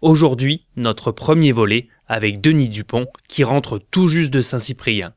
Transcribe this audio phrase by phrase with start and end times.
[0.00, 5.12] Aujourd'hui, notre premier volet avec Denis Dupont qui rentre tout juste de Saint-Cyprien.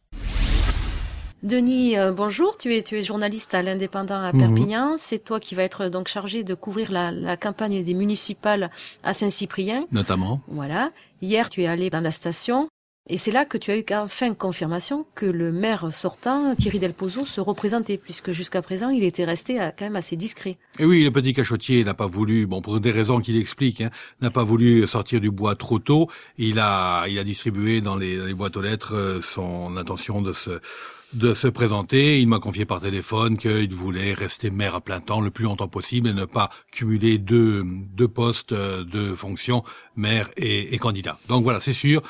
[1.43, 2.57] Denis, euh, bonjour.
[2.57, 4.39] Tu es, tu es journaliste à l'Indépendant à Mhm.
[4.39, 4.95] Perpignan.
[4.97, 8.69] C'est toi qui vas être donc chargé de couvrir la, la campagne des municipales
[9.03, 9.85] à Saint-Cyprien.
[9.91, 10.41] notamment.
[10.47, 10.91] Voilà.
[11.21, 12.67] Hier, tu es allé dans la station.
[13.09, 16.93] Et c'est là que tu as eu enfin confirmation que le maire sortant, Thierry Del
[16.93, 20.57] Pozo, se représentait, puisque jusqu'à présent, il était resté quand même assez discret.
[20.77, 23.89] Et oui, le petit cachotier n'a pas voulu, bon pour des raisons qu'il explique, hein,
[24.21, 26.09] n'a pas voulu sortir du bois trop tôt.
[26.37, 30.21] Il a, il a distribué dans les, dans les boîtes aux lettres euh, son intention
[30.21, 30.59] de se
[31.13, 32.19] de se présenter.
[32.19, 35.67] Il m'a confié par téléphone qu'il voulait rester maire à plein temps le plus longtemps
[35.67, 37.63] possible et ne pas cumuler deux,
[37.95, 39.63] deux postes, euh, deux fonctions,
[39.95, 41.17] maire et, et candidat.
[41.27, 42.01] Donc voilà, c'est sûr.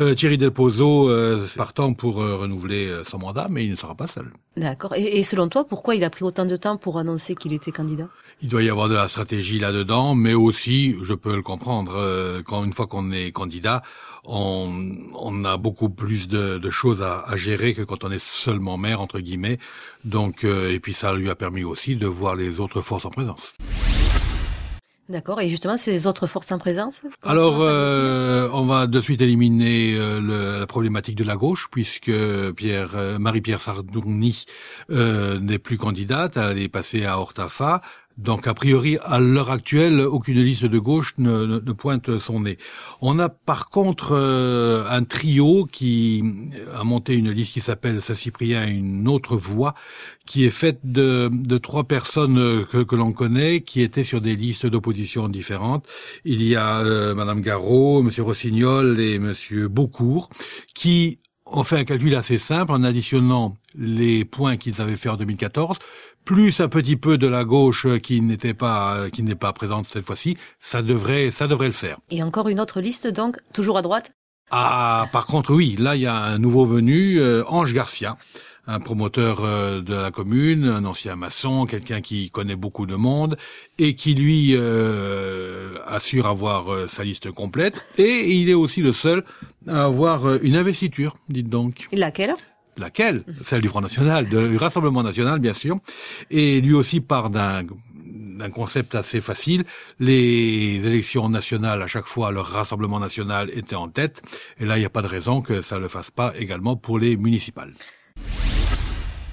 [0.00, 3.76] Euh, Thierry Del Pozo euh, partant pour euh, renouveler euh, son mandat, mais il ne
[3.76, 4.32] sera pas seul.
[4.56, 4.94] D'accord.
[4.96, 7.72] Et, et selon toi, pourquoi il a pris autant de temps pour annoncer qu'il était
[7.72, 8.08] candidat?
[8.42, 12.42] Il doit y avoir de la stratégie là-dedans, mais aussi, je peux le comprendre, euh,
[12.42, 13.82] quand une fois qu'on est candidat,
[14.24, 18.18] on, on a beaucoup plus de, de choses à, à gérer que quand on est
[18.50, 19.58] seulement maire entre guillemets.
[20.04, 23.10] Donc, euh, et puis ça lui a permis aussi de voir les autres forces en
[23.10, 23.54] présence.
[25.08, 25.40] D'accord.
[25.40, 30.20] Et justement, ces autres forces en présence Alors, euh, on va de suite éliminer euh,
[30.20, 32.12] le- la problématique de la gauche, puisque
[32.52, 34.44] Pierre, euh, Marie-Pierre Sardouni
[34.90, 37.82] euh, n'est plus candidate, elle est passée à Hortafa.
[38.20, 42.58] Donc, a priori, à l'heure actuelle, aucune liste de gauche ne, pointe son nez.
[43.00, 46.22] On a par contre euh, un trio qui
[46.74, 49.74] a monté une liste qui s'appelle Saint-Cyprien une autre voix,
[50.26, 54.66] qui est faite de, trois personnes que, que l'on connaît, qui étaient sur des listes
[54.66, 55.86] d'opposition différentes.
[56.26, 60.28] Il y a euh, Madame Garot, Monsieur Rossignol et Monsieur Beaucourt,
[60.74, 61.20] qui
[61.52, 65.78] ont fait un calcul assez simple en additionnant les points qu'ils avaient fait en 2014,
[66.24, 69.86] plus un petit peu de la gauche qui n'était pas euh, qui n'est pas présente
[69.88, 71.98] cette fois-ci, ça devrait ça devrait le faire.
[72.10, 74.12] Et encore une autre liste, donc, toujours à droite?
[74.50, 78.16] Ah, par contre, oui, là, il y a un nouveau venu, euh, Ange Garcia,
[78.66, 83.36] un promoteur euh, de la commune, un ancien maçon, quelqu'un qui connaît beaucoup de monde
[83.78, 87.84] et qui, lui, euh, assure avoir euh, sa liste complète.
[87.98, 89.24] Et il est aussi le seul
[89.66, 91.88] à avoir euh, une investiture, dites donc.
[91.92, 92.34] Laquelle?
[92.76, 93.24] Laquelle?
[93.44, 95.78] Celle du Front National, du Rassemblement National, bien sûr.
[96.30, 97.64] Et lui aussi part d'un
[98.40, 99.64] d'un concept assez facile.
[99.98, 104.22] Les élections nationales, à chaque fois, le Rassemblement National était en tête.
[104.58, 106.74] Et là, il n'y a pas de raison que ça ne le fasse pas également
[106.74, 107.74] pour les municipales.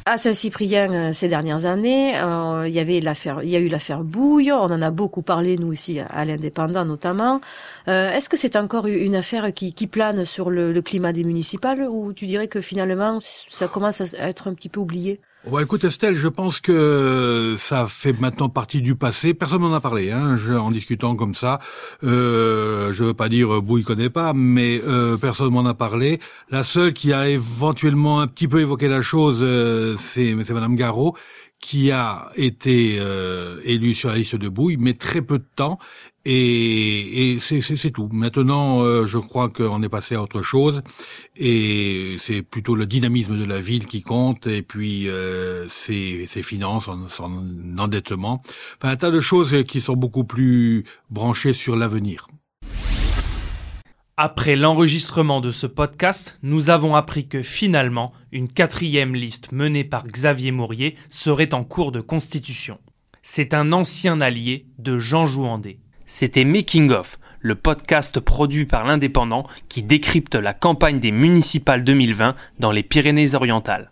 [0.10, 3.68] À Saint-Cyprien, euh, ces dernières années, euh, il y avait l'affaire, il y a eu
[3.68, 4.54] l'affaire Bouille.
[4.54, 7.42] On en a beaucoup parlé nous aussi à l'Indépendant notamment.
[7.90, 11.26] Euh, Est-ce que c'est encore une affaire qui, qui plane sur le, le climat des
[11.26, 15.20] municipales ou tu dirais que finalement ça commence à être un petit peu oublié?
[15.50, 19.34] Bon, écoute Estelle, je pense que ça fait maintenant partie du passé.
[19.34, 21.60] Personne n'en a parlé, hein, je, en discutant comme ça.
[22.04, 26.20] Euh, je veux pas dire euh, Bouille connaît pas, mais euh, personne m'en a parlé.
[26.50, 30.76] La seule qui a éventuellement un petit peu évoqué la chose, euh, c'est c'est Madame
[30.76, 31.16] Garot
[31.60, 35.80] qui a été euh, élue sur la liste de Bouille, mais très peu de temps.
[36.26, 38.10] Et, et c'est- tout.
[38.12, 40.82] Maintenant, euh, je crois qu'on est passé à autre chose,
[41.38, 46.44] et c'est plutôt le dynamisme de la ville qui compte, et puis euh, ses, ses
[46.44, 47.48] finances, son, son
[47.78, 48.42] endettement,
[48.78, 52.28] enfin un tas de choses qui sont beaucoup plus branchées sur l'avenir.
[54.20, 60.08] Après l'enregistrement de ce podcast, nous avons appris que finalement, une quatrième liste menée par
[60.08, 62.80] Xavier Mourier serait en cours de constitution.
[63.22, 65.78] C'est un ancien allié de Jean Jouandé.
[66.08, 72.34] C'était Making of, le podcast produit par l'Indépendant qui décrypte la campagne des municipales 2020
[72.58, 73.92] dans les Pyrénées-Orientales.